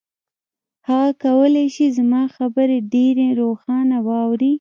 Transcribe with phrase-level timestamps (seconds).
[0.87, 4.49] هغه کولای شي زما خبرې ډېرې روښانه واوري.